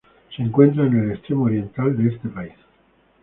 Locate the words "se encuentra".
0.35-0.87